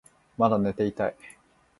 [0.35, 1.15] まだ寝ていたい